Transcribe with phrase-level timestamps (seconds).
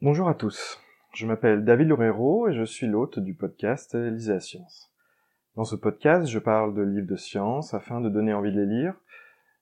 [0.00, 0.78] Bonjour à tous,
[1.12, 4.92] je m'appelle David Loureiro et je suis l'hôte du podcast Lisez la science.
[5.56, 8.66] Dans ce podcast, je parle de livres de science afin de donner envie de les
[8.66, 8.94] lire.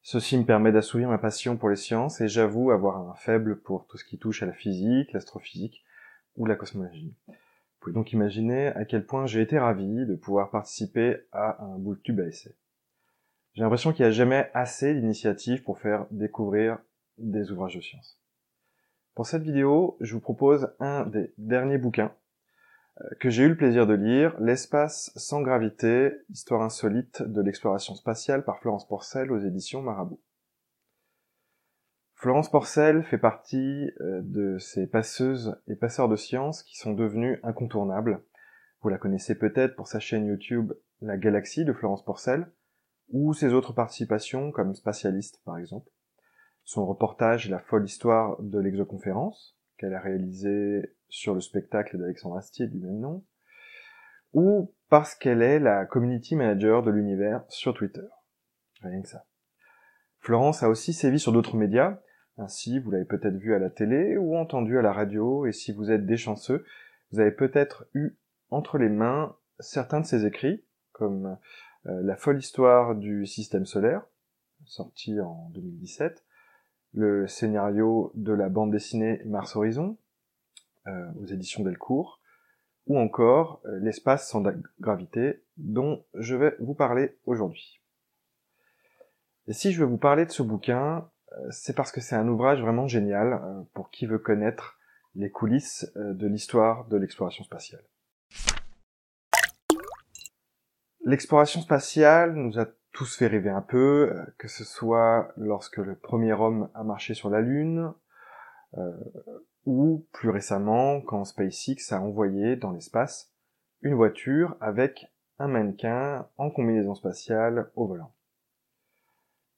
[0.03, 3.87] Ceci me permet d'assouvir ma passion pour les sciences et j'avoue avoir un faible pour
[3.87, 5.83] tout ce qui touche à la physique, l'astrophysique
[6.37, 7.15] ou la cosmologie.
[7.29, 7.35] Vous
[7.81, 11.95] pouvez donc imaginer à quel point j'ai été ravi de pouvoir participer à un bout
[11.95, 12.55] de tube à essai.
[13.55, 16.77] J'ai l'impression qu'il n'y a jamais assez d'initiatives pour faire découvrir
[17.17, 18.21] des ouvrages de science.
[19.17, 22.15] Pour cette vidéo, je vous propose un des derniers bouquins
[23.01, 27.95] euh, que j'ai eu le plaisir de lire, L'espace sans gravité, histoire insolite de l'exploration
[27.95, 30.21] spatiale par Florence Porcel aux éditions Marabout.
[32.13, 37.41] Florence Porcel fait partie euh, de ces passeuses et passeurs de sciences qui sont devenus
[37.43, 38.23] incontournables.
[38.83, 42.53] Vous la connaissez peut-être pour sa chaîne YouTube La Galaxie de Florence Porcel,
[43.09, 45.91] ou ses autres participations comme spatialiste par exemple
[46.67, 52.67] son reportage La folle histoire de l'exoconférence, qu'elle a réalisé sur le spectacle d'Alexandre Astier
[52.67, 53.25] du même nom,
[54.35, 58.07] ou parce qu'elle est la community manager de l'univers sur Twitter.
[58.83, 59.25] Rien que ça.
[60.19, 62.01] Florence a aussi sévi sur d'autres médias,
[62.37, 65.73] ainsi vous l'avez peut-être vu à la télé ou entendu à la radio, et si
[65.73, 66.65] vous êtes des chanceux,
[67.13, 68.17] vous avez peut-être eu
[68.51, 71.39] entre les mains certains de ses écrits, comme
[71.87, 74.03] euh, La folle histoire du système solaire,
[74.65, 76.26] sorti en 2017,
[76.97, 79.99] le scénario de la bande dessinée Mars Horizon,
[80.87, 82.21] euh, aux éditions Delcourt,
[82.87, 84.43] ou encore euh, L'espace sans
[84.81, 87.83] gravité, dont je vais vous parler aujourd'hui.
[89.47, 92.29] Et si je veux vous parler de ce bouquin, euh, c'est parce que c'est un
[92.29, 93.43] ouvrage vraiment génial
[93.75, 94.79] pour qui veut connaître
[95.15, 97.85] les coulisses de l'histoire de l'exploration spatiale.
[101.05, 102.67] L'exploration spatiale nous a
[102.97, 107.13] tous fait rêver un peu, euh, que ce soit lorsque le premier homme a marché
[107.13, 107.93] sur la Lune,
[108.79, 108.97] euh,
[109.67, 113.35] ou plus récemment quand SpaceX a envoyé dans l'espace
[113.83, 118.15] une voiture avec un mannequin en combinaison spatiale au volant.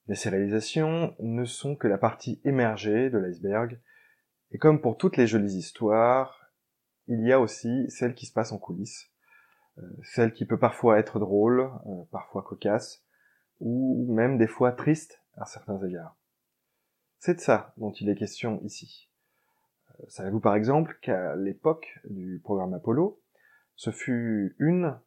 [0.08, 3.78] Mais ces réalisations ne sont que la partie émergée de l'iceberg,
[4.50, 6.50] et comme pour toutes les jolies histoires,
[7.06, 9.12] il y a aussi celle qui se passe en coulisses,
[9.78, 11.70] euh, celle qui peut parfois être drôle,
[12.10, 13.04] parfois cocasse,
[13.60, 16.16] ou même des fois triste à certains égards.
[17.18, 19.08] C'est de ça dont il est question ici.
[19.90, 23.20] Euh, savez-vous par exemple qu'à l'époque du programme Apollo,
[23.74, 24.98] ce fut une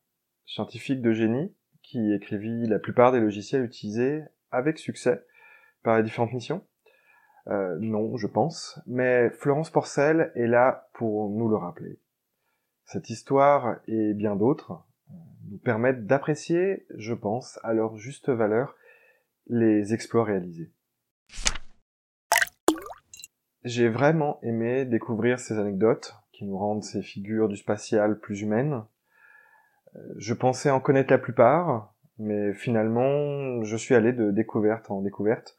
[0.45, 5.25] scientifique de génie qui écrivit la plupart des logiciels utilisés avec succès
[5.83, 6.65] par les différentes missions?
[7.47, 11.99] Euh, Non, je pense, mais Florence Porcel est là pour nous le rappeler.
[12.85, 14.83] Cette histoire et bien d'autres
[15.49, 18.75] nous permettent d'apprécier, je pense, à leur juste valeur,
[19.47, 20.71] les exploits réalisés.
[23.63, 28.83] J'ai vraiment aimé découvrir ces anecdotes qui nous rendent ces figures du spatial plus humaines.
[29.95, 35.01] Euh, je pensais en connaître la plupart, mais finalement, je suis allé de découverte en
[35.01, 35.57] découverte.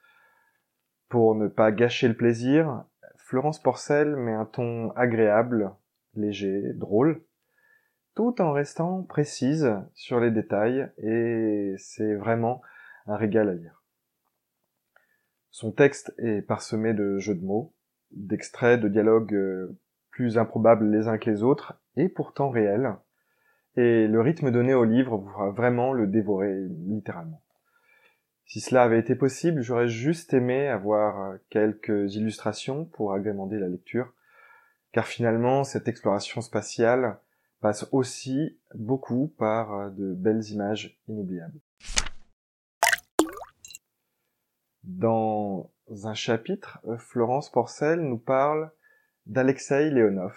[1.09, 2.84] Pour ne pas gâcher le plaisir,
[3.16, 5.72] Florence Porcel met un ton agréable,
[6.14, 7.22] léger, drôle,
[8.14, 12.62] tout en restant précise sur les détails et c'est vraiment
[13.06, 13.82] un régal à lire.
[15.50, 17.74] Son texte est parsemé de jeux de mots,
[18.10, 19.78] d'extraits de dialogues euh,
[20.10, 22.96] plus improbables les uns que les autres et pourtant réels,
[23.76, 26.54] et le rythme donné au livre vous fera vraiment le dévorer
[26.86, 27.42] littéralement.
[28.44, 34.12] Si cela avait été possible, j'aurais juste aimé avoir quelques illustrations pour agrémenter la lecture,
[34.92, 37.18] car finalement cette exploration spatiale
[37.62, 41.60] passe aussi beaucoup par euh, de belles images inoubliables.
[44.82, 45.70] Dans
[46.04, 48.70] un chapitre, euh, Florence Porcel nous parle
[49.26, 50.36] d'Alexei Leonov,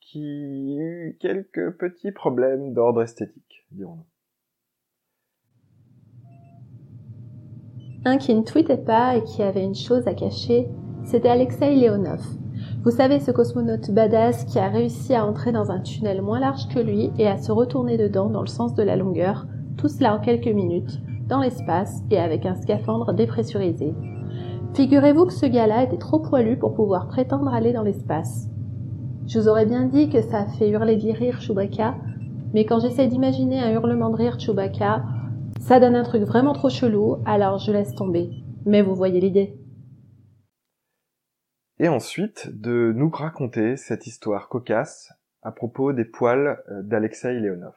[0.00, 4.06] qui eut quelques petits problèmes d'ordre esthétique, dirons-nous.
[8.06, 10.68] Un qui ne tweetait pas et qui avait une chose à cacher,
[11.04, 12.22] c'était Alexei Leonov,
[12.86, 16.68] vous savez, ce cosmonaute badass qui a réussi à entrer dans un tunnel moins large
[16.68, 19.44] que lui et à se retourner dedans dans le sens de la longueur,
[19.76, 23.92] tout cela en quelques minutes, dans l'espace et avec un scaphandre dépressurisé.
[24.74, 28.48] Figurez-vous que ce gars-là était trop poilu pour pouvoir prétendre aller dans l'espace.
[29.26, 31.96] Je vous aurais bien dit que ça fait hurler de rire Chewbacca,
[32.54, 35.02] mais quand j'essaie d'imaginer un hurlement de rire Chewbacca,
[35.58, 38.30] ça donne un truc vraiment trop chelou, alors je laisse tomber.
[38.64, 39.58] Mais vous voyez l'idée
[41.78, 45.12] et ensuite de nous raconter cette histoire cocasse
[45.42, 47.76] à propos des poils euh, d'Alexei Leonov,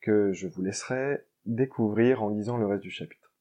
[0.00, 3.32] que je vous laisserai découvrir en lisant le reste du chapitre.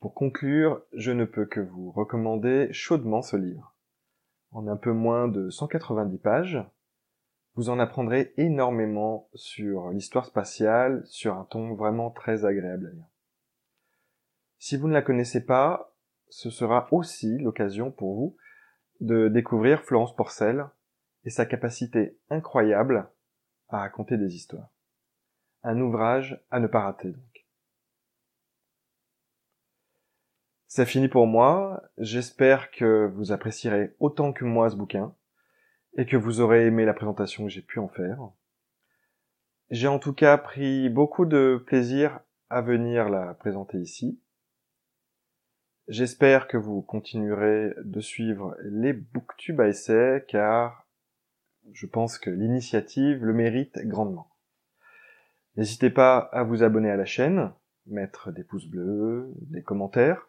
[0.00, 3.74] Pour conclure, je ne peux que vous recommander chaudement ce livre.
[4.52, 6.62] en un peu moins de 190 pages.
[7.54, 13.06] Vous en apprendrez énormément sur l'histoire spatiale, sur un ton vraiment très agréable à lire.
[14.58, 15.93] Si vous ne la connaissez pas,
[16.28, 18.36] ce sera aussi l'occasion pour vous
[19.00, 20.66] de découvrir Florence Porcel
[21.24, 23.08] et sa capacité incroyable
[23.68, 24.70] à raconter des histoires.
[25.62, 27.46] Un ouvrage à ne pas rater donc.
[30.66, 31.82] C'est fini pour moi.
[31.98, 35.14] J'espère que vous apprécierez autant que moi ce bouquin
[35.96, 38.18] et que vous aurez aimé la présentation que j'ai pu en faire.
[39.70, 42.18] J'ai en tout cas pris beaucoup de plaisir
[42.50, 44.20] à venir la présenter ici.
[45.88, 50.86] J'espère que vous continuerez de suivre les booktubes à essai car
[51.72, 54.30] je pense que l'initiative le mérite grandement.
[55.56, 57.52] N'hésitez pas à vous abonner à la chaîne,
[57.86, 60.26] mettre des pouces bleus, des commentaires,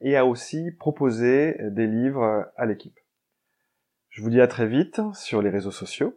[0.00, 2.98] et à aussi proposer des livres à l'équipe.
[4.08, 6.16] Je vous dis à très vite sur les réseaux sociaux.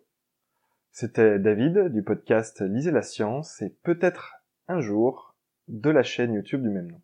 [0.91, 4.35] C'était David du podcast Lisez la science et peut-être
[4.67, 5.35] un jour
[5.67, 7.01] de la chaîne YouTube du même nom.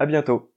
[0.00, 0.51] À bientôt!